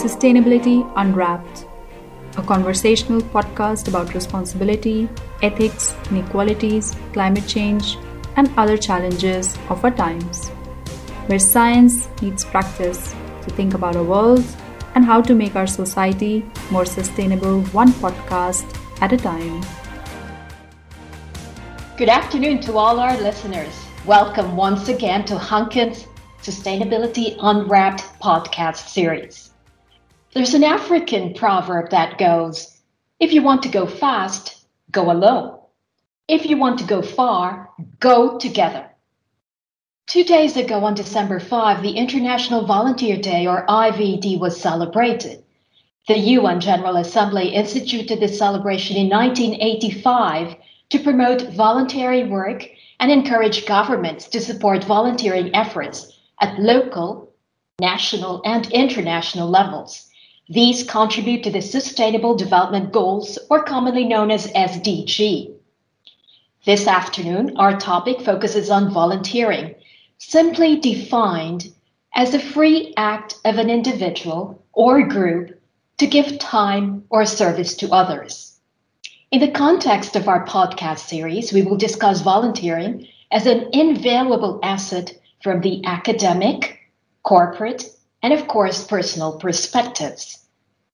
[0.00, 1.66] Sustainability Unwrapped,
[2.38, 5.06] a conversational podcast about responsibility,
[5.42, 7.98] ethics, inequalities, climate change,
[8.36, 10.48] and other challenges of our times,
[11.26, 14.42] where science meets practice to think about our world
[14.94, 18.64] and how to make our society more sustainable one podcast
[19.02, 19.60] at a time.
[21.98, 23.84] Good afternoon to all our listeners.
[24.06, 26.06] Welcome once again to Hanken's
[26.40, 29.49] Sustainability Unwrapped podcast series.
[30.32, 32.78] There's an African proverb that goes
[33.18, 35.58] if you want to go fast, go alone.
[36.28, 38.88] If you want to go far, go together.
[40.06, 45.42] Two days ago, on December 5, the International Volunteer Day, or IVD, was celebrated.
[46.06, 50.54] The UN General Assembly instituted this celebration in 1985
[50.90, 52.68] to promote voluntary work
[53.00, 57.32] and encourage governments to support volunteering efforts at local,
[57.80, 60.06] national, and international levels.
[60.52, 65.54] These contribute to the Sustainable Development Goals, or commonly known as SDG.
[66.66, 69.76] This afternoon, our topic focuses on volunteering
[70.18, 71.72] simply defined
[72.16, 75.56] as a free act of an individual or group
[75.98, 78.58] to give time or service to others.
[79.30, 85.16] In the context of our podcast series, we will discuss volunteering as an invaluable asset
[85.44, 86.90] from the academic,
[87.22, 87.84] corporate,
[88.22, 90.39] and of course, personal perspectives.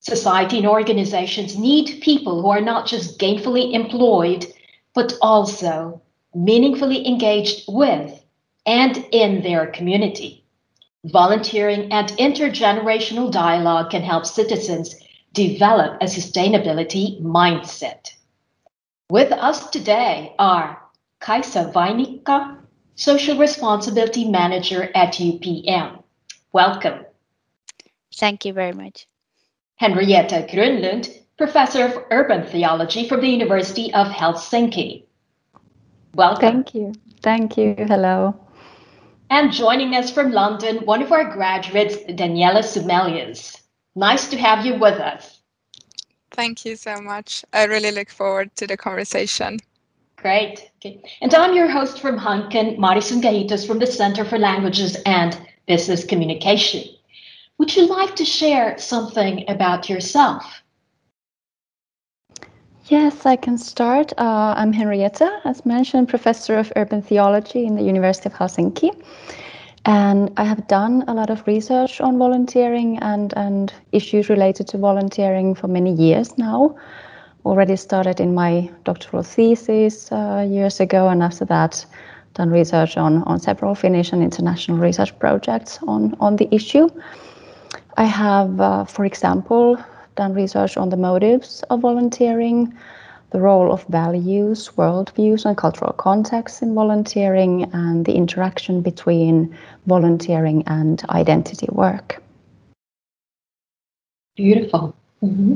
[0.07, 4.45] Society and organizations need people who are not just gainfully employed,
[4.93, 6.01] but also
[6.33, 8.23] meaningfully engaged with
[8.65, 10.45] and in their community.
[11.03, 14.95] Volunteering and intergenerational dialogue can help citizens
[15.33, 18.13] develop a sustainability mindset.
[19.09, 20.81] With us today are
[21.19, 22.57] Kaisa Vainikka,
[22.95, 26.01] Social Responsibility Manager at UPM.
[26.53, 27.05] Welcome.
[28.15, 29.05] Thank you very much.
[29.77, 35.03] Henrietta Grönlund, Professor of Urban Theology from the University of Helsinki.
[36.15, 36.63] Welcome.
[36.63, 36.93] Thank you.
[37.21, 37.75] Thank you.
[37.77, 38.35] Hello.
[39.29, 43.55] And joining us from London, one of our graduates, Daniela Sumelius.
[43.95, 45.41] Nice to have you with us.
[46.31, 47.45] Thank you so much.
[47.53, 49.59] I really look forward to the conversation.
[50.15, 50.71] Great.
[50.77, 51.03] Okay.
[51.21, 55.37] And I'm your host from Hanken, Marison Gajitos from the Center for Languages and
[55.67, 56.96] Business Communication.
[57.59, 60.61] Would you like to share something about yourself?
[62.85, 64.13] Yes, I can start.
[64.17, 68.91] Uh, I'm Henrietta, as mentioned, professor of urban theology in the University of Helsinki.
[69.85, 74.77] And I have done a lot of research on volunteering and, and issues related to
[74.77, 76.75] volunteering for many years now.
[77.45, 81.85] Already started in my doctoral thesis uh, years ago, and after that,
[82.35, 86.87] done research on, on several Finnish and international research projects on, on the issue.
[87.97, 89.77] I have, uh, for example,
[90.15, 92.71] done research on the motives of volunteering,
[93.31, 99.55] the role of values, worldviews, and cultural contexts in volunteering, and the interaction between
[99.87, 102.21] volunteering and identity work.
[104.35, 104.95] Beautiful.
[105.23, 105.55] Mm-hmm.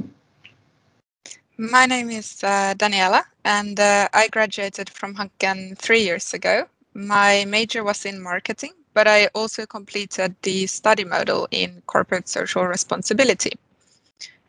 [1.57, 6.65] My name is uh, Daniela, and uh, I graduated from Hanken three years ago.
[6.95, 12.65] My major was in marketing, but I also completed the study model in corporate social
[12.65, 13.53] responsibility.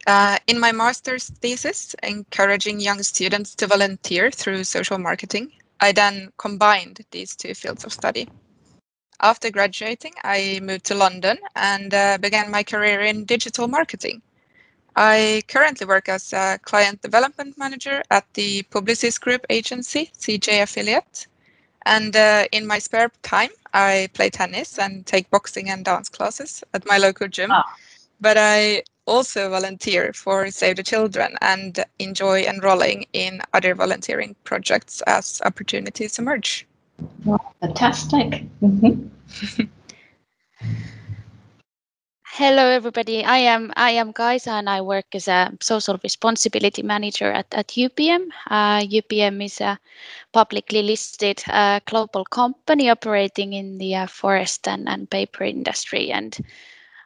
[0.06, 6.32] Uh, in my master's thesis, encouraging young students to volunteer through social marketing, I then
[6.38, 8.28] combined these two fields of study.
[9.20, 14.22] After graduating, I moved to London and uh, began my career in digital marketing.
[14.96, 21.28] I currently work as a client development manager at the Publicis Group agency, CJ Affiliate.
[21.86, 26.62] And uh, in my spare time, I play tennis and take boxing and dance classes
[26.74, 27.50] at my local gym.
[27.52, 27.64] Ah.
[28.20, 35.02] But I also volunteer for Save the Children and enjoy enrolling in other volunteering projects
[35.06, 36.66] as opportunities emerge.
[37.60, 38.44] fantastic.
[38.62, 39.66] Mm-hmm.
[42.42, 43.24] Hello, everybody.
[43.24, 47.68] I am I am Kaisa, and I work as a social responsibility manager at, at
[47.68, 48.30] UPM.
[48.50, 49.78] Uh, UPM is a
[50.32, 56.10] publicly listed uh, global company operating in the uh, forest and, and paper industry.
[56.10, 56.36] And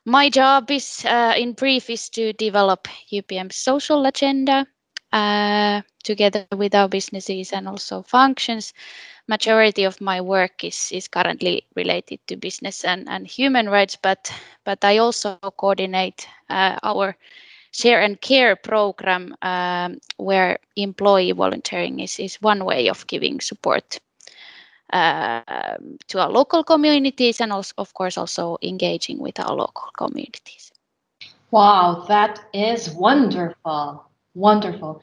[0.06, 4.66] my job is, uh, in brief, is to develop UPM's social agenda
[5.16, 8.74] uh, together with our businesses and also functions.
[9.28, 14.32] Majority of my work is is currently related to business and, and human rights, but
[14.64, 17.16] but I also coordinate uh, our
[17.72, 23.98] share and care program um, where employee volunteering is, is one way of giving support
[24.92, 25.76] uh,
[26.08, 30.72] to our local communities and also, of course, also engaging with our local communities.
[31.50, 34.05] Wow, that is wonderful.
[34.36, 35.00] Wonderful.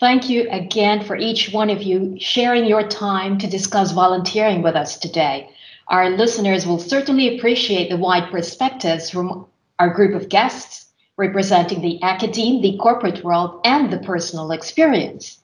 [0.00, 4.74] Thank you again for each one of you sharing your time to discuss volunteering with
[4.74, 5.50] us today.
[5.86, 9.46] Our listeners will certainly appreciate the wide perspectives from
[9.78, 10.86] our group of guests
[11.16, 15.38] representing the academe, the corporate world, and the personal experience.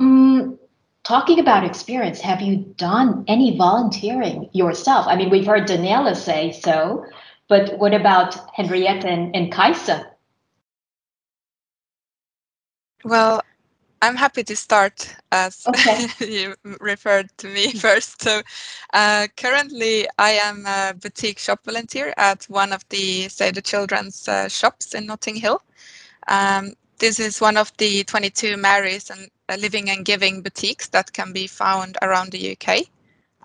[0.00, 0.56] Mm,
[1.04, 5.06] talking about experience, have you done any volunteering yourself?
[5.06, 7.04] I mean, we've heard Daniela say so,
[7.46, 10.06] but what about Henrietta and, and Kaisa?
[13.04, 13.42] Well,
[14.00, 16.06] I'm happy to start as okay.
[16.20, 18.22] you referred to me first.
[18.22, 18.42] So,
[18.92, 24.28] uh, currently, I am a boutique shop volunteer at one of the Save the Children's
[24.28, 25.62] uh, shops in Notting Hill.
[26.28, 31.12] Um, this is one of the 22 Marys and uh, Living and Giving boutiques that
[31.12, 32.80] can be found around the UK.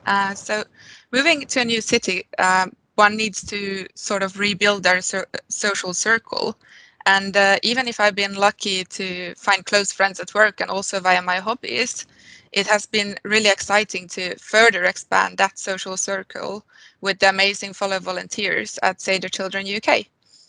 [0.06, 0.64] Uh, so,
[1.12, 5.94] moving to a new city, um, one needs to sort of rebuild their so social
[5.94, 6.58] circle
[7.06, 11.00] and uh, even if I've been lucky to find close friends at work and also
[11.00, 12.06] via my hobbies,
[12.52, 16.64] it has been really exciting to further expand that social circle
[17.02, 20.06] with the amazing fellow volunteers at the Children UK.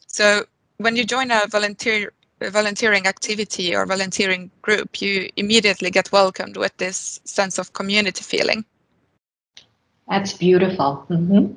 [0.06, 0.44] So
[0.76, 6.56] when you join a volunteer a volunteering activity or volunteering group, you immediately get welcomed
[6.56, 8.64] with this sense of community feeling.
[10.08, 11.06] That's beautiful.
[11.08, 11.54] Mm-hmm.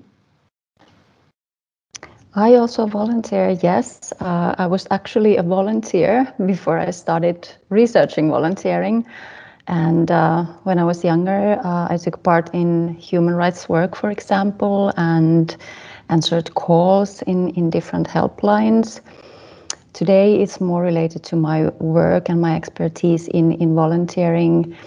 [2.33, 4.13] I also volunteer, yes.
[4.19, 9.05] Uh, I was actually a volunteer before I started researching volunteering.
[9.67, 14.11] And uh, when I was younger, uh, I took part in human rights work, for
[14.11, 15.55] example, and
[16.09, 19.01] answered calls in, in different helplines.
[19.93, 24.77] Today, it's more related to my work and my expertise in, in volunteering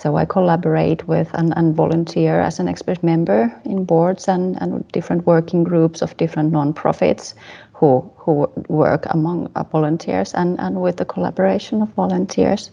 [0.00, 4.88] so I collaborate with and, and volunteer as an expert member in boards and, and
[4.92, 7.34] different working groups of different nonprofits
[7.74, 12.70] who, who work among uh, volunteers and, and with the collaboration of volunteers.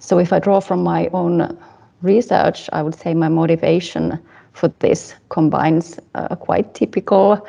[0.00, 1.56] So if I draw from my own
[2.02, 4.18] research, I would say my motivation
[4.54, 7.46] for this combines uh, quite typical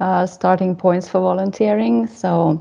[0.00, 2.08] uh, starting points for volunteering.
[2.08, 2.60] So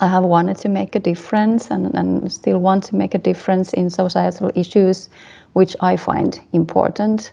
[0.00, 3.72] I have wanted to make a difference and, and still want to make a difference
[3.72, 5.08] in societal issues,
[5.52, 7.32] which I find important.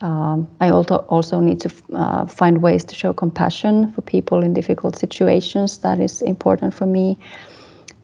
[0.00, 4.52] Um, I also also need to uh, find ways to show compassion for people in
[4.52, 5.78] difficult situations.
[5.78, 7.16] That is important for me,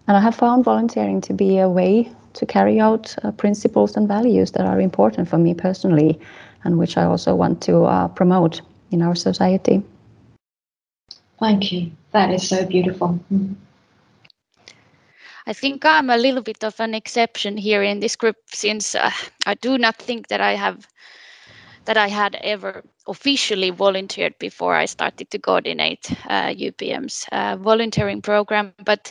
[0.06, 4.06] and I have found volunteering to be a way to carry out uh, principles and
[4.06, 6.20] values that are important for me personally,
[6.62, 8.60] and which I also want to uh, promote
[8.92, 9.82] in our society.
[11.40, 11.90] Thank you.
[12.12, 13.18] That is so beautiful.
[13.32, 13.54] Mm-hmm.
[15.48, 19.10] I think I'm a little bit of an exception here in this group since uh,
[19.46, 20.86] I do not think that I have
[21.86, 28.20] that I had ever officially volunteered before I started to coordinate uh, UPM's uh, volunteering
[28.20, 28.74] program.
[28.84, 29.10] But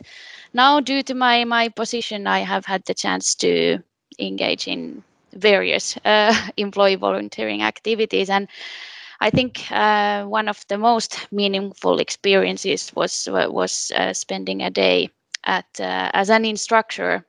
[0.54, 3.80] now, due to my my position, I have had the chance to
[4.19, 5.04] engage in
[5.34, 8.48] various uh, employee volunteering activities and.
[9.19, 15.10] I think uh, one of the most meaningful experiences was was uh, spending a day
[15.48, 17.26] at uh, as an instructor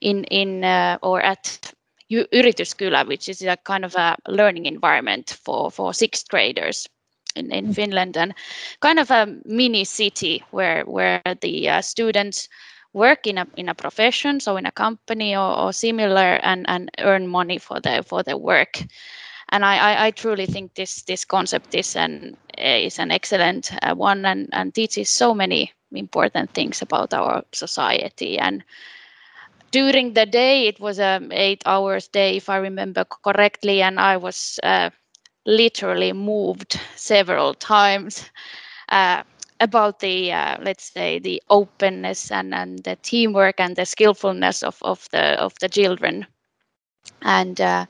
[0.00, 1.72] in in uh, or at
[2.10, 6.88] Yrityskylä, which is a kind of a learning environment for for sixth graders
[7.36, 7.74] in, in mm.
[7.74, 8.34] Finland, and
[8.80, 12.48] kind of a mini city where where the uh, students
[12.94, 16.90] work in a in a profession, so in a company or, or similar, and and
[16.98, 18.82] earn money for their for their work.
[19.50, 23.94] And I, I, I truly think this this concept is an is an excellent uh,
[23.94, 28.38] one and, and teaches so many important things about our society.
[28.38, 28.64] And
[29.72, 34.16] during the day it was a eight hours day if i remember correctly and i
[34.16, 34.90] was uh,
[35.46, 38.30] literally moved several times
[38.90, 39.22] uh,
[39.60, 44.78] about the uh, let's say the openness and, and the teamwork and the skillfulness of,
[44.82, 46.26] of the of the children.
[47.22, 47.86] And uh,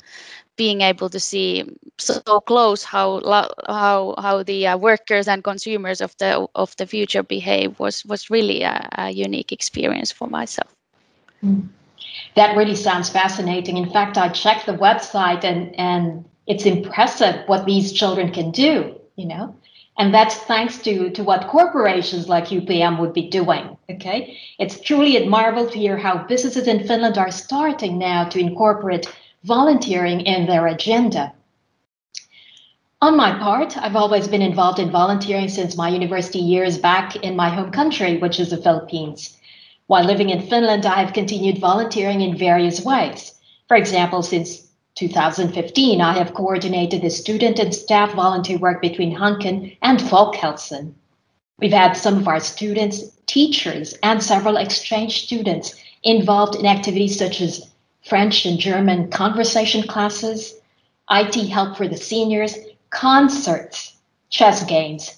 [0.59, 1.65] being able to see
[1.99, 3.21] so close how
[3.67, 8.29] how how the uh, workers and consumers of the of the future behave was was
[8.29, 10.75] really a, a unique experience for myself.
[11.43, 11.69] Mm.
[12.35, 13.77] That really sounds fascinating.
[13.77, 18.95] In fact, I checked the website and and it's impressive what these children can do.
[19.17, 19.57] You know,
[19.99, 23.77] and that's thanks to to what corporations like UPM would be doing.
[23.91, 29.07] Okay, it's truly admirable to hear how businesses in Finland are starting now to incorporate
[29.45, 31.33] volunteering in their agenda.
[33.01, 37.37] On my part, I've always been involved in volunteering since my university years back in
[37.37, 39.37] my home country, which is the Philippines.
[39.87, 43.33] While living in Finland, I have continued volunteering in various ways.
[43.69, 44.67] For example, since
[44.97, 50.93] 2015, I have coordinated the student and staff volunteer work between Hanken and Folkhälsan.
[51.61, 57.41] We've had some of our students, teachers, and several exchange students involved in activities such
[57.41, 57.68] as
[58.05, 60.55] French and German conversation classes,
[61.11, 62.57] IT help for the seniors,
[62.91, 63.97] concerts,
[64.31, 65.17] chess games,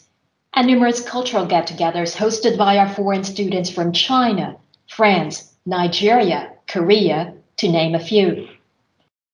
[0.54, 4.56] and numerous cultural get togethers hosted by our foreign students from China,
[4.88, 8.49] France, Nigeria, Korea, to name a few.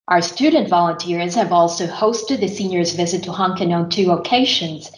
[0.09, 4.91] Our student volunteers have also hosted the seniors' visit to Hanken on two occasions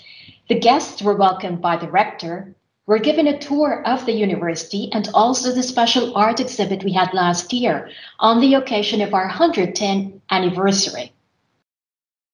[0.49, 2.55] the guests were welcomed by the rector,
[2.89, 7.13] were given a tour of the university and also the special art exhibit we had
[7.13, 11.13] last year on the occasion of our 110th anniversary.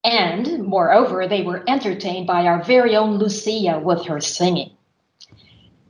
[0.04, 4.70] And moreover, they were entertained by our very own Lucia with her singing.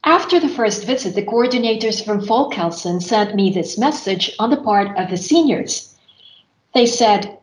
[0.02, 4.96] After the first visit, the coordinators from Folkhälsan sent me this message on the part
[4.96, 5.94] of the seniors.
[6.72, 7.36] They said,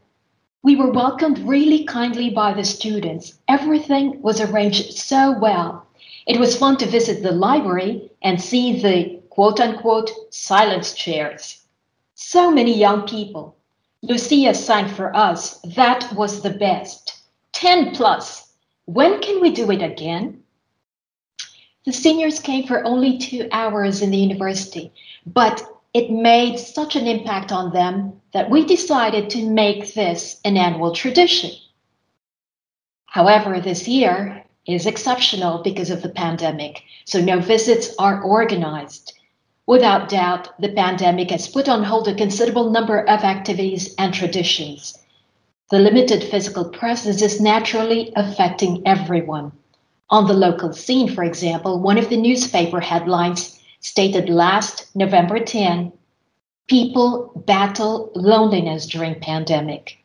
[0.63, 3.37] we were welcomed really kindly by the students.
[3.47, 5.85] Everything was arranged so well.
[6.31, 11.65] It was fun to visit the library and see the quote unquote silence chairs.
[12.15, 13.57] So many young people.
[14.01, 15.59] Lucia sang for us.
[15.75, 17.21] That was the best.
[17.51, 18.53] 10 plus.
[18.85, 20.41] When can we do it again?
[21.85, 24.93] The seniors came for only two hours in the university,
[25.25, 25.61] but
[25.93, 30.93] it made such an impact on them that we decided to make this an annual
[30.95, 31.51] tradition.
[33.07, 39.13] However, this year is exceptional because of the pandemic, so no visits are organized.
[39.65, 44.97] Without doubt, the pandemic has put on hold a considerable number of activities and traditions.
[45.71, 49.51] The limited physical presence is naturally affecting everyone.
[50.09, 55.93] On the local scene, for example, one of the newspaper headlines stated last November 10,
[56.67, 59.97] people battle loneliness during pandemic.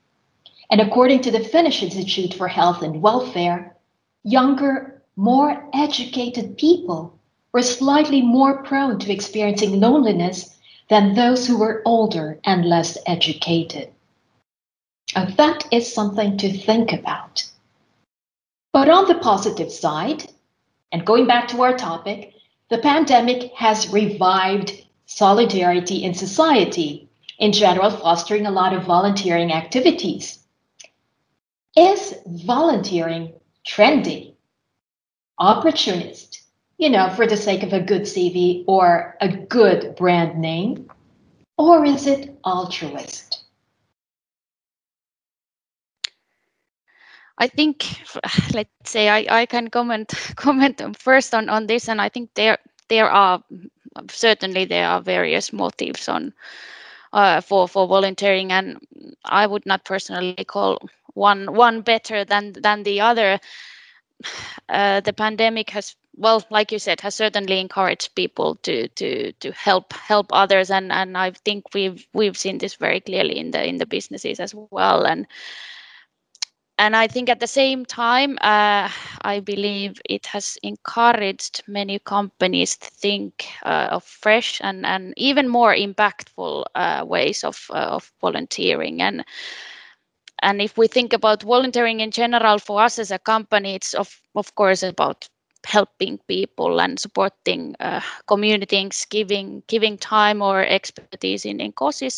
[0.70, 3.75] And according to the Finnish Institute for Health and Welfare,
[4.26, 7.16] younger, more educated people
[7.52, 13.88] were slightly more prone to experiencing loneliness than those who were older and less educated.
[15.14, 17.44] Now, that is something to think about.
[18.72, 20.30] But on the positive side,
[20.92, 22.34] and going back to our topic,
[22.68, 24.72] the pandemic has revived
[25.06, 30.40] solidarity in society, in general, fostering a lot of volunteering activities.
[31.76, 33.32] Is volunteering
[33.66, 34.34] trendy,
[35.38, 36.42] opportunist,
[36.78, 40.90] you know, for the sake of a good CV or a good brand name?
[41.58, 43.44] Or is it altruist?
[47.38, 47.86] I think,
[48.54, 52.58] let's say, I, I can comment comment first on, on this, and I think there
[52.88, 53.42] there are
[54.08, 56.32] certainly there are various motives on
[57.12, 58.78] uh, for for volunteering, and
[59.24, 60.78] I would not personally call
[61.16, 63.40] one one better than than the other.
[64.68, 69.52] Uh, the pandemic has well like you said has certainly encouraged people to to to
[69.52, 73.64] help help others and and i think we've we've seen this very clearly in the
[73.64, 75.28] in the businesses as well and
[76.78, 78.90] and I think at the same time, uh,
[79.22, 85.48] I believe it has encouraged many companies to think uh, of fresh and, and even
[85.48, 89.00] more impactful uh, ways of, uh, of volunteering.
[89.00, 89.24] And
[90.42, 94.20] and if we think about volunteering in general for us as a company, it's of
[94.34, 95.28] of course about
[95.64, 102.12] helping people and supporting uh, communities, giving giving time or expertise in, in causes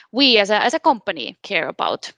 [0.00, 2.12] we as a as a company care about.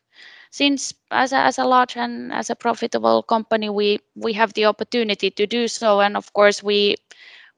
[0.50, 4.66] Since as a, as a large and as a profitable company, we we have the
[4.66, 6.97] opportunity to do so, and of course we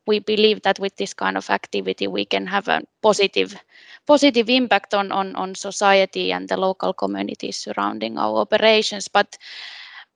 [0.06, 3.54] we believe that with this kind of activity we can have a positive
[4.06, 9.08] positive impact on on, on society and the local communities surrounding our operations.
[9.08, 9.37] But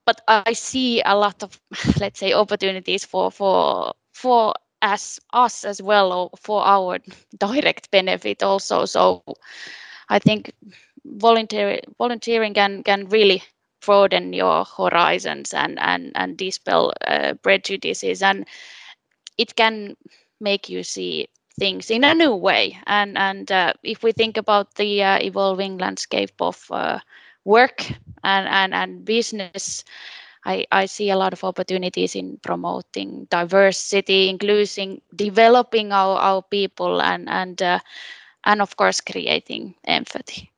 [0.06, 1.60] but I see a lot of
[2.00, 6.98] let's say opportunities for for for as us as well or for our
[7.38, 8.84] direct benefit also.
[8.86, 9.20] So
[9.94, 10.38] I think
[10.96, 13.42] volunteer, volunteering can can really
[13.84, 18.46] broaden your horizons and and and dispel uh, prejudices and
[19.38, 19.96] it can
[20.40, 21.28] make you see
[21.58, 25.78] things in a new way and and uh, if we think about the uh, evolving
[25.78, 26.98] landscape of uh,
[27.44, 27.90] work
[28.22, 29.84] and and, and business
[30.44, 37.02] I, I see a lot of opportunities in promoting diversity, including developing our, our people
[37.02, 37.80] and and uh,
[38.44, 40.50] and of course creating empathy.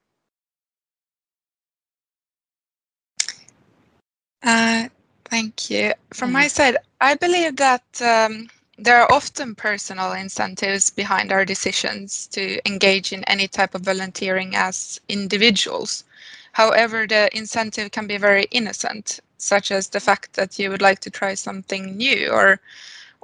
[4.43, 4.89] Uh,
[5.25, 5.93] thank you.
[6.15, 6.49] From my mm-hmm.
[6.49, 8.49] side, I believe that um,
[8.81, 14.57] there are often personal incentives behind our decisions to engage in any type of volunteering
[14.57, 16.05] as individuals.
[16.53, 21.01] However, the incentive can be very innocent, such as the fact that you would like
[21.01, 22.61] to try something new or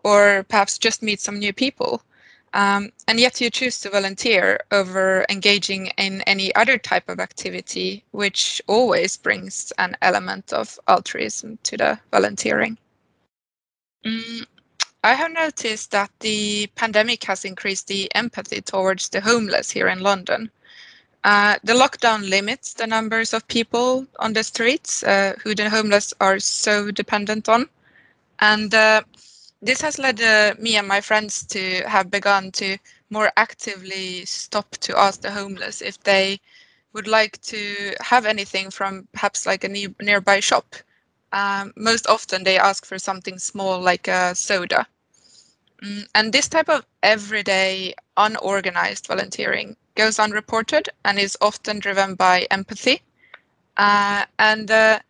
[0.04, 2.02] or perhaps just meet some new people.
[2.54, 8.04] Um, and yet you choose to volunteer over engaging in any other type of activity,
[8.12, 12.78] which always brings an element of altruism to the volunteering.
[14.06, 14.46] Mm,
[15.02, 20.00] I have noticed that the pandemic has increased the empathy towards the homeless here in
[20.00, 20.50] London.
[21.24, 26.14] Uh, the lockdown limits the numbers of people on the streets uh, who the homeless
[26.20, 27.68] are so dependent on.
[28.40, 29.02] And uh,
[29.62, 32.78] this has led uh, me and my friends to have begun to
[33.10, 36.40] more actively stop to ask the homeless if they
[36.92, 40.76] would like to have anything from perhaps like a ne nearby shop.
[41.36, 44.86] Um, most often they ask for something small like a soda.
[45.82, 52.46] Mm, and this type of everyday unorganized volunteering goes unreported and is often driven by
[52.50, 53.02] empathy.
[53.76, 55.00] Uh, and uh,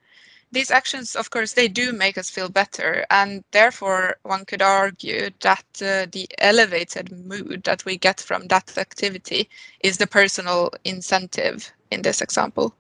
[0.53, 5.31] these actions, of course, they do make us feel better, and therefore one could argue
[5.41, 9.49] that uh, the elevated mood that we get from that activity
[9.81, 12.75] is the personal incentive in this example.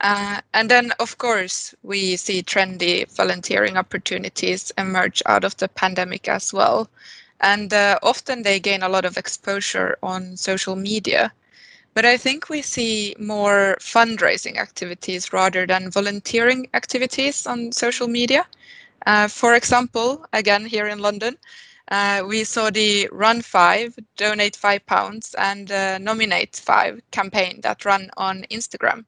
[0.00, 6.28] Uh, and then, of course, we see trendy volunteering opportunities emerge out of the pandemic
[6.28, 6.88] as well.
[7.40, 11.32] And uh, often they gain a lot of exposure on social media.
[11.94, 18.46] But I think we see more fundraising activities rather than volunteering activities on social media.
[19.06, 21.38] Uh, for example, again here in London,
[21.90, 27.84] uh, we saw the Run Five, Donate Five Pounds, and uh, Nominate Five campaign that
[27.84, 29.06] ran on Instagram.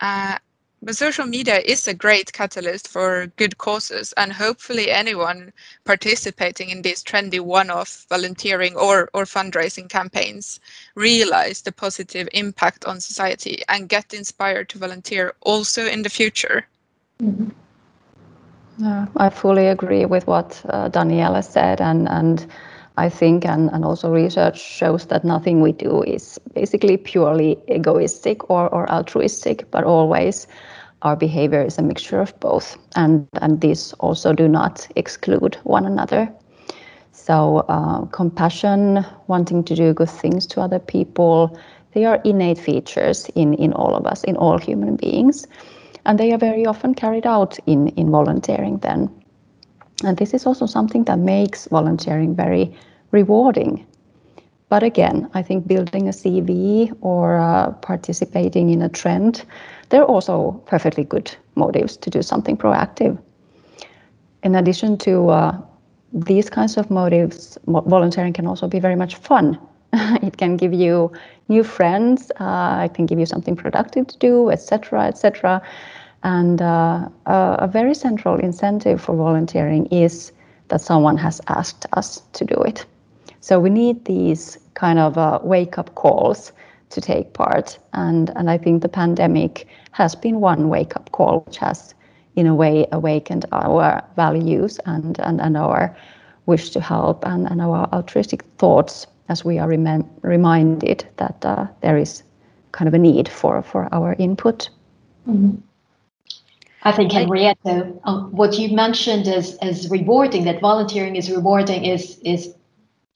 [0.00, 0.38] Uh,
[0.80, 5.52] but social media is a great catalyst for good causes, and hopefully, anyone
[5.84, 10.60] participating in these trendy one off volunteering or, or fundraising campaigns
[10.94, 16.64] realize the positive impact on society and get inspired to volunteer also in the future.
[17.20, 17.48] Mm-hmm.
[18.78, 22.46] Yeah, I fully agree with what uh, Daniela said, and, and
[22.98, 28.50] I think, and, and also research shows that nothing we do is basically purely egoistic
[28.50, 30.48] or, or altruistic, but always
[31.02, 35.86] our behavior is a mixture of both, and, and these also do not exclude one
[35.86, 36.28] another.
[37.12, 41.56] So, uh, compassion, wanting to do good things to other people,
[41.92, 45.46] they are innate features in, in all of us, in all human beings.
[46.04, 49.08] And they are very often carried out in, in volunteering then.
[50.04, 52.74] And this is also something that makes volunteering very
[53.10, 53.86] rewarding.
[54.68, 59.44] But again, I think building a CV or uh, participating in a trend,
[59.88, 63.18] they're also perfectly good motives to do something proactive.
[64.42, 65.58] In addition to uh,
[66.12, 69.58] these kinds of motives, volunteering can also be very much fun.
[70.22, 71.10] it can give you
[71.48, 75.62] new friends, uh, it can give you something productive to do, etc., etc.
[76.22, 80.32] And uh, a very central incentive for volunteering is
[80.68, 82.84] that someone has asked us to do it.
[83.48, 86.52] So we need these kind of uh, wake up calls
[86.90, 87.78] to take part.
[87.94, 91.94] And, and I think the pandemic has been one wake up call, which has,
[92.36, 95.96] in a way, awakened our values and, and, and our
[96.44, 101.66] wish to help and, and our altruistic thoughts as we are rem- reminded that uh,
[101.80, 102.22] there is
[102.72, 104.68] kind of a need for, for our input.
[105.26, 105.56] Mm-hmm.
[106.82, 112.18] I think Henrietta, um, what you mentioned as as rewarding, that volunteering is rewarding, is
[112.20, 112.54] is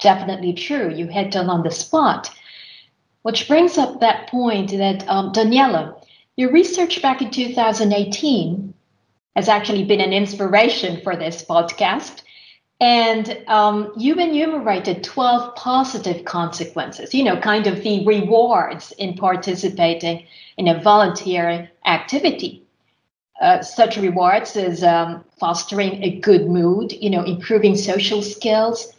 [0.03, 0.93] definitely true.
[0.93, 2.31] You hit on on the spot.
[3.23, 5.95] Which brings up that point that um, Daniela,
[6.37, 8.75] your research back in 2018
[9.37, 12.23] has actually been an inspiration for this podcast.
[12.81, 20.27] And um, you enumerated 12 positive consequences, you know, kind of the rewards in participating
[20.57, 22.65] in a volunteering activity.
[23.41, 28.93] Uh, such rewards as um, fostering a good mood, you know, improving social skills,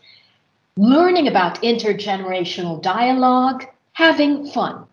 [0.77, 4.85] learning about intergenerational dialogue, having fun.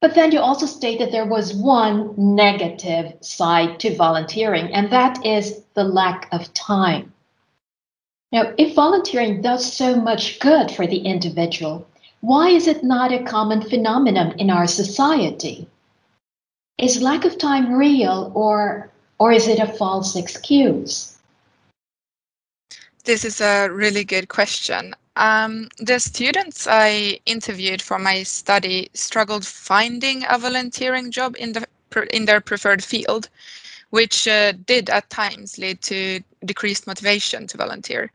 [0.00, 5.24] But then you also state that there was one negative side to volunteering, and that
[5.24, 7.12] is the lack of time.
[8.32, 11.86] Now, if volunteering does so much good for the individual,
[12.20, 15.66] why is it not a common phenomenon in our society?
[16.78, 21.09] Is lack of time real or, or is it a false excuse?
[23.04, 24.94] This is a really good question.
[25.16, 31.66] Um, the students I interviewed for my study struggled finding a volunteering job in the
[32.12, 33.28] in their preferred field,
[33.90, 38.12] which uh, did at times lead to decreased motivation to volunteer.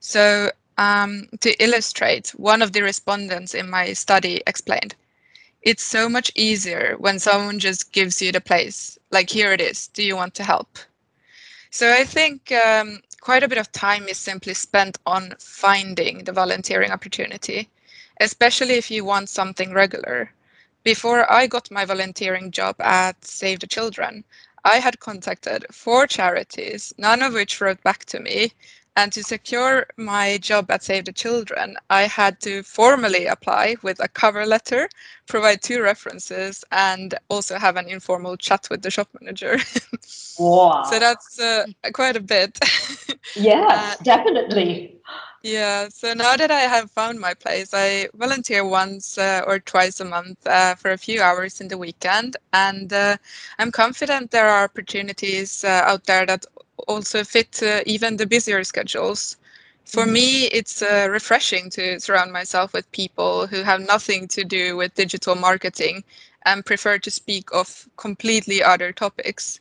[0.00, 4.94] So um, to illustrate, one of the respondents in my study explained,
[5.62, 9.88] it's so much easier when someone just gives you the place, like here it is,
[9.88, 10.78] do you want to help?
[11.70, 16.32] So I think um, quite a bit of time is simply spent on finding the
[16.32, 17.68] volunteering opportunity,
[18.20, 20.30] especially if you want something regular.
[20.82, 24.24] Before I got my volunteering job at Save the Children,
[24.64, 28.52] I had contacted four charities, none of which wrote back to me.
[28.96, 34.00] And to secure my job at Save the Children, I had to formally apply with
[34.00, 34.88] a cover letter,
[35.26, 39.58] provide two references, and also have an informal chat with the shop manager.
[40.38, 40.84] Wow.
[40.84, 42.58] so that's uh, quite a bit.
[43.36, 45.00] yes, uh, definitely.
[45.42, 49.98] Yeah, so now that I have found my place, I volunteer once uh, or twice
[49.98, 52.36] a month uh, for a few hours in the weekend.
[52.52, 53.16] And uh,
[53.58, 56.46] I'm confident there are opportunities uh, out there that
[56.86, 59.36] also fit uh, even the busier schedules.
[59.84, 60.12] For mm-hmm.
[60.12, 64.94] me, it's uh, refreshing to surround myself with people who have nothing to do with
[64.94, 66.04] digital marketing
[66.44, 69.58] and prefer to speak of completely other topics.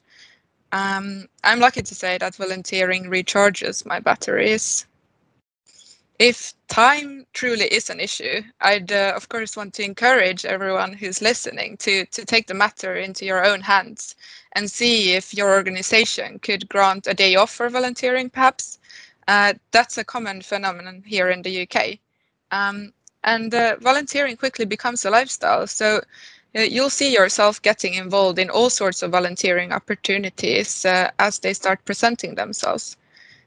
[0.71, 4.85] Um, I'm lucky to say that volunteering recharges my batteries
[6.21, 11.19] if time truly is an issue, I'd uh, of course want to encourage everyone who's
[11.19, 14.15] listening to to take the matter into your own hands
[14.53, 18.29] and see if your organization could grant a day off for volunteering.
[18.29, 18.77] Perhaps
[19.27, 21.97] uh, that's a common phenomenon here in the UK,
[22.51, 25.65] um, and uh, volunteering quickly becomes a lifestyle.
[25.65, 26.01] So.
[26.55, 31.53] Uh, you'll see yourself getting involved in all sorts of volunteering opportunities uh, as they
[31.53, 32.97] start presenting themselves.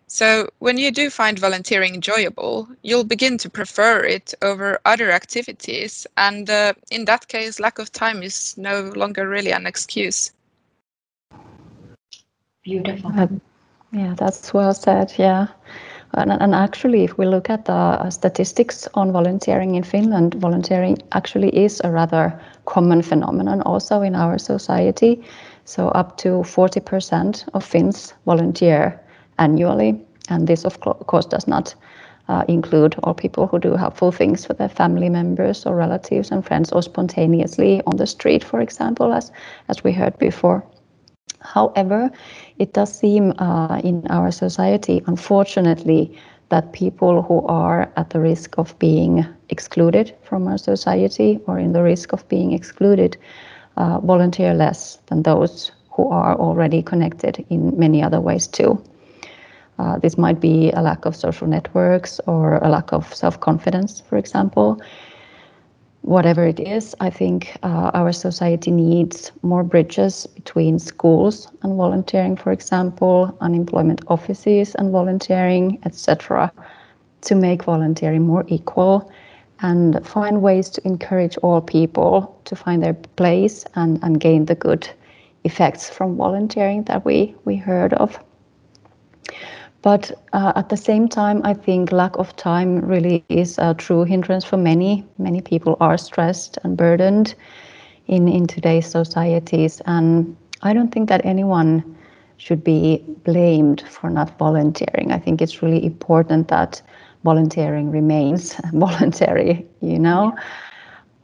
[0.06, 6.06] So, when you do find volunteering enjoyable, you'll begin to prefer it over other activities.
[6.16, 10.30] And uh, in that case, lack of time is no longer really an excuse.
[12.62, 13.12] Beautiful.
[13.14, 13.28] Uh,
[13.92, 15.12] yeah, that's well said.
[15.18, 15.48] Yeah.
[16.14, 20.98] And, and, actually, if we look at the uh, statistics on volunteering in Finland, volunteering
[21.12, 25.22] actually is a rather common phenomenon also in our society.
[25.64, 29.00] So, up to 40% of Finns volunteer
[29.38, 30.00] annually.
[30.28, 31.74] And this, of course, does not
[32.28, 36.44] uh, include all people who do helpful things for their family members or relatives and
[36.44, 39.30] friends or spontaneously on the street, for example, as,
[39.68, 40.64] as we heard before.
[41.40, 42.10] However,
[42.58, 46.16] it does seem uh, in our society, unfortunately,
[46.48, 51.72] that people who are at the risk of being excluded from our society or in
[51.72, 53.16] the risk of being excluded
[53.76, 58.82] uh, volunteer less than those who are already connected in many other ways too.
[59.78, 64.00] Uh, this might be a lack of social networks or a lack of self confidence,
[64.00, 64.80] for example.
[66.04, 72.36] Whatever it is, I think uh, our society needs more bridges between schools and volunteering,
[72.36, 76.52] for example, unemployment offices and volunteering, etc.,
[77.22, 79.10] to make volunteering more equal
[79.62, 84.54] and find ways to encourage all people to find their place and, and gain the
[84.54, 84.86] good
[85.44, 88.18] effects from volunteering that we, we heard of.
[89.84, 94.04] But uh, at the same time, I think lack of time really is a true
[94.04, 95.04] hindrance for many.
[95.18, 97.34] Many people are stressed and burdened
[98.06, 99.82] in, in today's societies.
[99.84, 101.84] And I don't think that anyone
[102.38, 105.12] should be blamed for not volunteering.
[105.12, 106.80] I think it's really important that
[107.22, 110.34] volunteering remains voluntary, you know.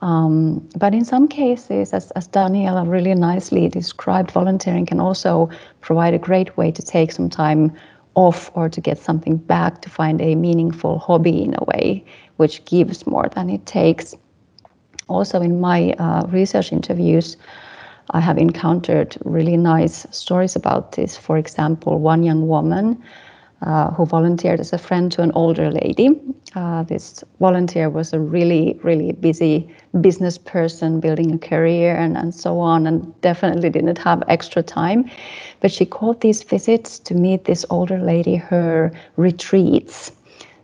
[0.02, 5.48] Um, but in some cases, as, as Daniela really nicely described, volunteering can also
[5.80, 7.72] provide a great way to take some time
[8.14, 12.04] off or to get something back to find a meaningful hobby in a way
[12.36, 14.14] which gives more than it takes.
[15.08, 17.36] Also, in my uh, research interviews,
[18.12, 21.16] I have encountered really nice stories about this.
[21.16, 23.02] For example, one young woman
[23.62, 26.10] uh, who volunteered as a friend to an older lady.
[26.54, 29.68] Uh, this volunteer was a really, really busy
[30.00, 35.10] business person building a career and, and so on, and definitely didn't have extra time.
[35.60, 40.12] But she called these visits to meet this older lady her retreats.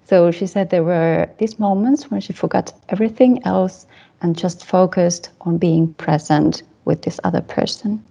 [0.09, 3.87] So she said there were these moments when she forgot everything else
[4.23, 8.03] and just focused on being present with this other person.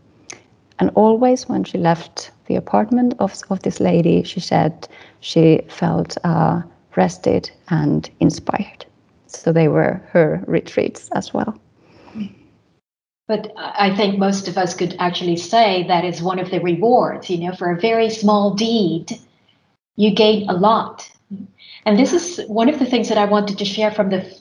[0.80, 4.88] And always when she left the apartment of, of this lady, she said
[5.22, 6.62] she felt uh,
[6.96, 8.86] rested and inspired.
[9.28, 11.58] So they were her retreats as well.
[13.28, 17.30] But I think most of us could actually say that is one of the rewards,
[17.30, 19.20] you know, for a very small deed,
[19.96, 21.10] you gain a lot.
[21.86, 24.40] And this is one of the things that I wanted to share from the,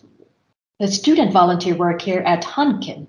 [0.81, 3.07] the student volunteer work here at Hanken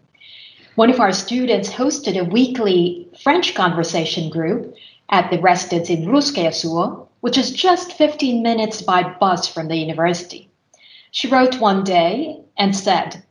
[0.75, 4.75] one of our students hosted a weekly French conversation group
[5.09, 10.49] at the residence in Ruskeasuo, which is just 15 minutes by bus from the university.
[11.11, 13.23] She wrote one day and said,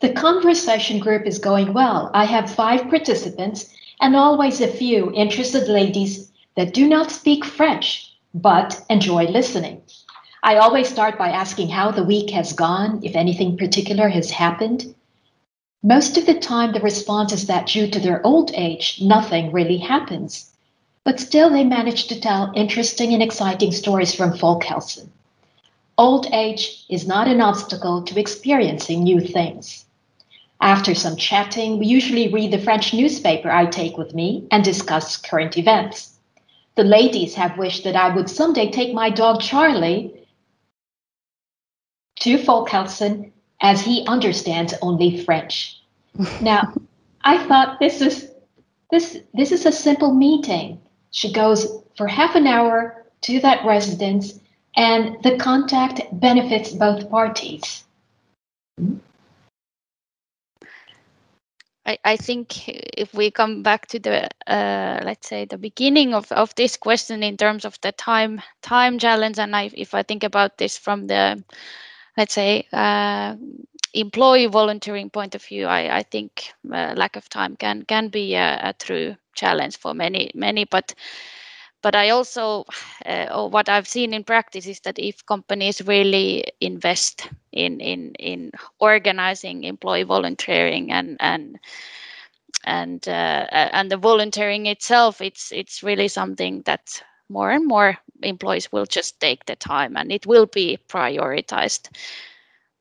[0.00, 2.10] The conversation group is going well.
[2.14, 8.12] I have five participants and always a few interested ladies that do not speak French
[8.32, 9.82] but enjoy listening.
[10.42, 14.94] I always start by asking how the week has gone, if anything particular has happened.
[15.82, 19.78] Most of the time, the response is that due to their old age, nothing really
[19.78, 20.50] happens.
[21.04, 25.08] But still, they manage to tell interesting and exciting stories from Folkhälsan.
[25.98, 29.84] Old age is not an obstacle to experiencing new things.
[30.60, 35.16] After some chatting, we usually read the French newspaper I take with me and discuss
[35.16, 36.18] current events.
[36.74, 40.12] The ladies have wished that I would someday take my dog Charlie
[42.20, 45.80] to Folkhälsan as he understands only French.
[46.40, 46.72] now,
[47.22, 48.30] I thought this is
[48.90, 50.80] this this is a simple meeting.
[51.10, 54.38] She goes for half an hour to that residence
[54.76, 57.84] and the contact benefits both parties.
[61.86, 66.30] I, I think if we come back to the uh, let's say the beginning of,
[66.32, 70.24] of this question in terms of the time time challenge and I, if I think
[70.24, 71.42] about this from the
[72.16, 73.36] let's say uh,
[73.94, 78.34] employee volunteering point of view I, I think uh, lack of time can can be
[78.34, 80.94] a, a, true challenge for many many but
[81.86, 82.64] but I also,
[83.06, 88.50] uh, what I've seen in practice is that if companies really invest in in in
[88.80, 91.58] organizing employee volunteering and and
[92.64, 98.70] and uh, and the volunteering itself, it's it's really something that more and more employees
[98.72, 101.88] will just take the time and it will be prioritized.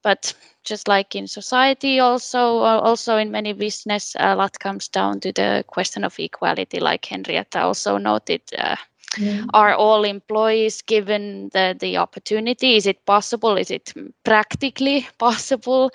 [0.03, 5.31] But just like in society, also also in many business, a lot comes down to
[5.31, 8.41] the question of equality, like Henrietta also noted.
[8.57, 8.75] Uh,
[9.17, 9.45] yeah.
[9.53, 12.75] Are all employees given the, the opportunity?
[12.75, 13.55] Is it possible?
[13.55, 15.91] Is it practically possible?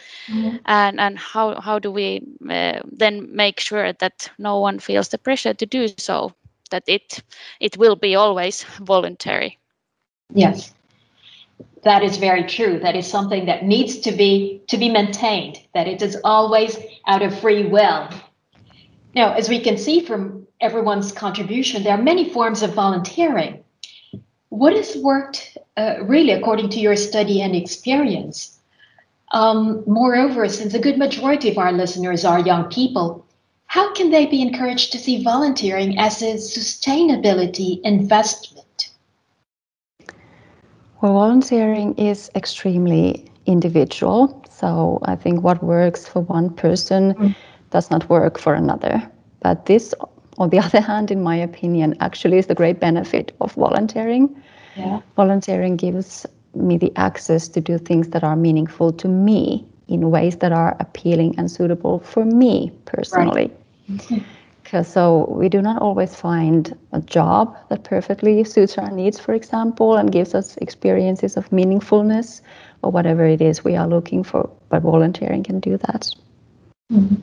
[0.65, 5.19] And and how how do we uh, then make sure that no one feels the
[5.19, 6.33] pressure to do so?
[6.71, 7.23] That it
[7.61, 9.59] it will be always voluntary.
[10.35, 10.73] Yes,
[11.83, 12.79] that is very true.
[12.79, 15.61] That is something that needs to be to be maintained.
[15.75, 18.09] That it is always out of free will.
[19.15, 23.65] Now, as we can see from everyone's contribution, there are many forms of volunteering.
[24.51, 28.59] What has worked uh, really according to your study and experience?
[29.33, 33.25] Um, moreover, since a good majority of our listeners are young people,
[33.71, 38.91] how can they be encouraged to see volunteering as a sustainability investment?
[41.01, 44.45] Well, volunteering is extremely individual.
[44.51, 47.37] So I think what works for one person mm.
[47.71, 49.09] does not work for another.
[49.41, 49.95] But this
[50.39, 54.35] on the other hand, in my opinion, actually is the great benefit of volunteering.
[54.75, 54.99] Yeah.
[55.15, 60.37] Volunteering gives me the access to do things that are meaningful to me in ways
[60.37, 63.51] that are appealing and suitable for me personally.
[63.89, 64.23] Right.
[64.63, 69.35] Because so we do not always find a job that perfectly suits our needs, for
[69.35, 72.41] example, and gives us experiences of meaningfulness
[72.83, 74.49] or whatever it is we are looking for.
[74.69, 76.15] But volunteering can do that.
[76.93, 77.17] Mm-hmm.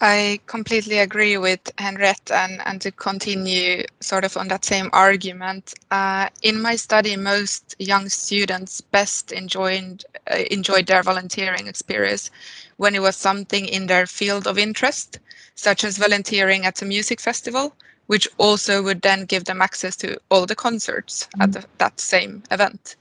[0.00, 5.74] I completely agree with Henriette and, and to continue sort of on that same argument.
[5.90, 12.30] Uh, in my study, most young students best enjoyed, uh, enjoyed their volunteering experience
[12.76, 15.20] when it was something in their field of interest,
[15.54, 17.74] such as volunteering at a music festival,
[18.06, 21.44] which also would then give them access to all the concerts mm.
[21.44, 22.96] at the, that same event.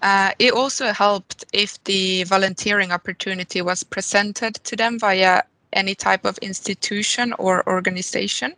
[0.00, 6.24] Uh, it also helped if the volunteering opportunity was presented to them via any type
[6.24, 8.54] of institution or organization,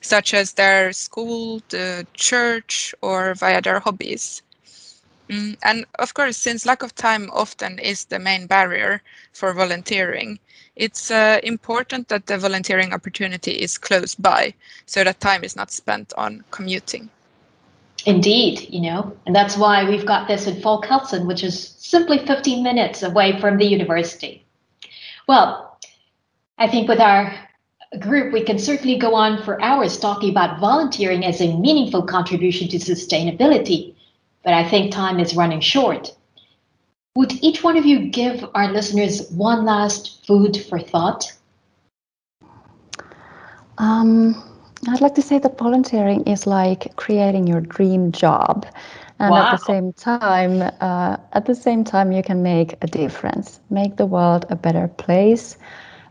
[0.00, 4.42] such as their school, the church, or via their hobbies.
[5.28, 10.40] Mm, and of course, since lack of time often is the main barrier for volunteering,
[10.76, 14.54] it's uh, important that the volunteering opportunity is close by
[14.86, 17.10] so that time is not spent on commuting.
[18.06, 22.62] Indeed, you know, and that's why we've got this in Folkhälsan, which is simply 15
[22.62, 24.44] minutes away from the university.
[25.28, 25.69] Well,
[26.60, 27.34] I think with our
[27.98, 32.68] group, we can certainly go on for hours talking about volunteering as a meaningful contribution
[32.68, 33.94] to sustainability,
[34.44, 36.14] but I think time is running short.
[37.16, 41.32] Would each one of you give our listeners one last food for thought?
[43.78, 44.36] Um,
[44.86, 48.66] I'd like to say that volunteering is like creating your dream job,
[49.18, 49.46] and wow.
[49.46, 53.96] at the same time, uh, at the same time, you can make a difference, make
[53.96, 55.56] the world a better place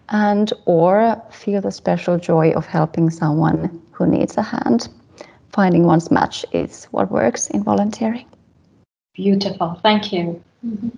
[0.10, 4.90] and or feel the special joy of helping someone who needs a hand.
[5.52, 8.26] Finding one's match is what works in volunteering.
[9.14, 9.80] Beautiful.
[9.84, 10.42] Thank you.
[10.66, 10.90] Mm-hmm.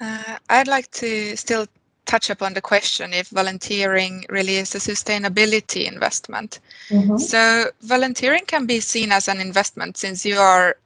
[0.00, 1.66] Uh, I'd like to still
[2.06, 6.60] touch upon the question if volunteering really is a sustainability investment.
[6.88, 7.18] Mm-hmm.
[7.18, 10.76] So, volunteering can be seen as an investment since you are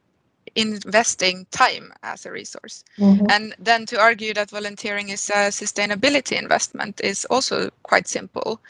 [0.56, 2.84] investing time as a resource.
[2.98, 3.26] Mm-hmm.
[3.30, 8.60] And then to argue that volunteering is a sustainability investment is also quite simple.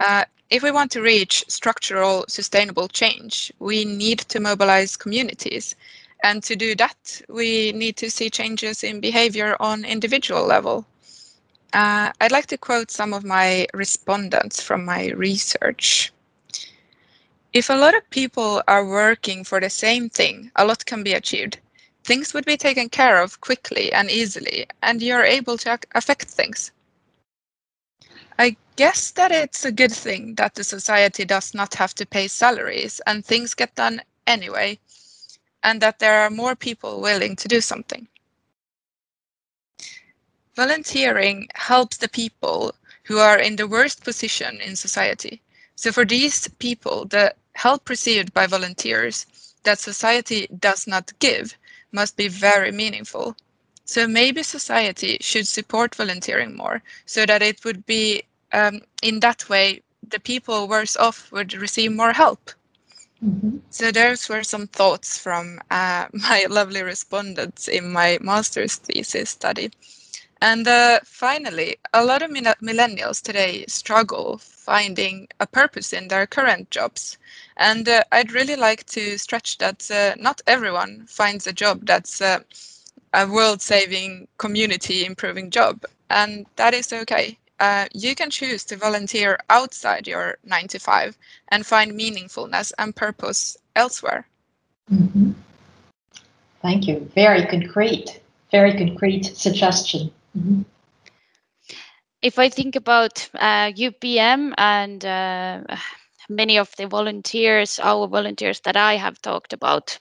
[0.00, 5.74] Uh, if we want to reach structural sustainable change, we need to mobilize communities.
[6.22, 10.86] And to do that, we need to see changes in behavior on individual level.
[11.72, 16.11] Uh, I'd like to quote some of my respondents from my research.
[17.52, 21.12] If a lot of people are working for the same thing, a lot can be
[21.12, 21.58] achieved.
[22.02, 26.72] Things would be taken care of quickly and easily, and you're able to affect things.
[28.38, 32.26] I guess that it's a good thing that the society does not have to pay
[32.26, 34.78] salaries and things get done anyway,
[35.62, 38.08] and that there are more people willing to do something.
[40.56, 45.42] Volunteering helps the people who are in the worst position in society.
[45.76, 49.26] So for these people, the help received by volunteers
[49.64, 51.56] that society does not give
[51.92, 53.36] must be very meaningful.
[53.84, 59.48] So maybe society should support volunteering more so that it would be um, in that
[59.48, 62.50] way the people worse off would receive more help.
[63.24, 63.58] Mm-hmm.
[63.70, 69.70] So those were some thoughts from uh, my lovely respondents in my master's thesis study.
[70.42, 76.68] And uh, finally, a lot of millennials today struggle finding a purpose in their current
[76.72, 77.16] jobs.
[77.58, 82.20] And uh, I'd really like to stretch that uh, not everyone finds a job that's
[82.20, 82.40] uh,
[83.14, 85.84] a world saving, community improving job.
[86.10, 87.38] And that is okay.
[87.60, 91.16] Uh, you can choose to volunteer outside your 9 to 5
[91.50, 94.26] and find meaningfulness and purpose elsewhere.
[94.92, 95.30] Mm-hmm.
[96.62, 97.08] Thank you.
[97.14, 100.10] Very concrete, very concrete suggestion.
[100.36, 100.62] Mm-hmm.
[102.22, 105.76] If I think about uh, UPM and uh,
[106.28, 109.98] many of the volunteers, our volunteers that I have talked about,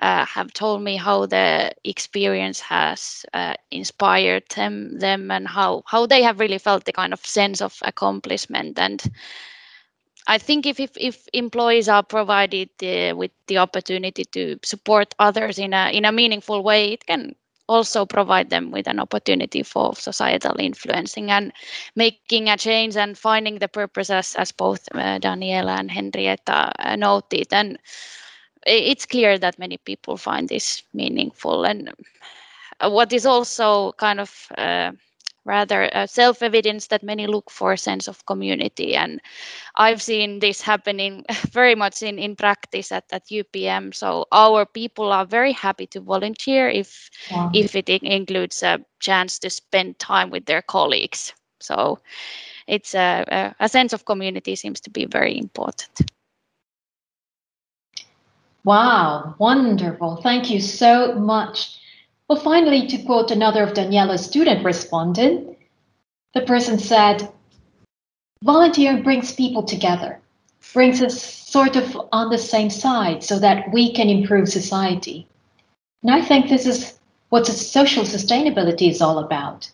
[0.00, 6.06] uh, have told me how the experience has uh, inspired them, them and how, how
[6.06, 8.78] they have really felt the kind of sense of accomplishment.
[8.78, 9.02] And
[10.28, 12.68] I think if, if, if employees are provided
[13.16, 17.34] with the opportunity to support others in a, in a meaningful way, it can
[17.68, 21.52] also provide them with an opportunity for societal influencing and
[21.94, 26.96] making a change and finding the purpose as, as both uh, Daniela and Henrietta uh,
[26.96, 27.48] noted.
[27.52, 27.78] And
[28.66, 31.64] it's clear that many people find this meaningful.
[31.64, 31.92] And
[32.80, 34.92] what is also kind of uh,
[35.48, 38.94] rather self-evidence that many look for a sense of community.
[38.94, 39.20] And
[39.76, 45.12] i've seen this happening very much in, in practice at, at upm so our people
[45.12, 47.10] are very happy to volunteer if
[47.54, 51.32] if it includes a chance to spend time with their colleagues.
[51.60, 51.98] So
[52.66, 56.10] it's a, a sense of community seems to be very important.
[58.64, 60.16] Wow wonderful.
[60.22, 61.80] Thank you so much
[62.28, 65.56] well, finally, to quote another of Daniela's student respondent,
[66.34, 67.28] the person said,
[68.44, 70.20] volunteering brings people together,
[70.74, 75.26] brings us sort of on the same side so that we can improve society.
[76.02, 76.98] And I think this is
[77.30, 79.70] what social sustainability is all about.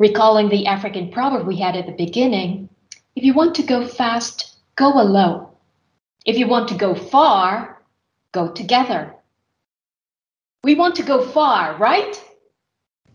[0.00, 2.68] Recalling the African proverb we had at the beginning,
[3.14, 5.46] if you want to go fast, go alone.
[6.24, 7.82] If you want to go far,
[8.32, 9.14] go together.
[10.64, 12.22] We want to go far, right?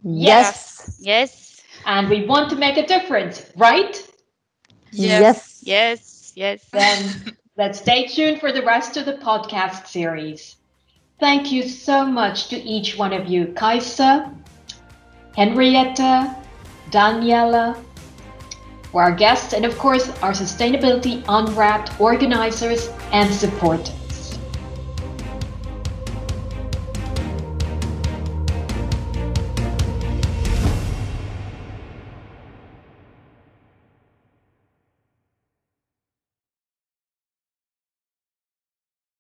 [0.04, 0.98] Yes.
[1.00, 1.62] Yes.
[1.86, 3.96] And we want to make a difference, right?
[4.92, 5.62] Yes.
[5.64, 6.34] Yes.
[6.36, 6.66] Yes.
[6.74, 10.58] Then let's stay tuned for the rest of the podcast series.
[11.22, 14.30] Thank you so much to each one of you, Kaisa,
[15.34, 16.36] Henrietta,
[16.92, 17.82] Daniela,
[18.92, 24.07] for our guests, and of course, our Sustainability Unwrapped organizers and supporters.